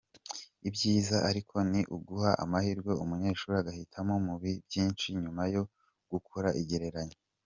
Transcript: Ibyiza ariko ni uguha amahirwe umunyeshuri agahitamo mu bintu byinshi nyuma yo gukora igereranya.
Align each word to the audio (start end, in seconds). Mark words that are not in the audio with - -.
Ibyiza 0.67 1.17
ariko 1.29 1.55
ni 1.71 1.81
uguha 1.95 2.31
amahirwe 2.43 2.91
umunyeshuri 3.03 3.55
agahitamo 3.57 4.13
mu 4.25 4.33
bintu 4.43 4.61
byinshi 4.67 5.07
nyuma 5.23 5.43
yo 5.53 5.63
gukora 6.11 6.49
igereranya. 6.63 7.17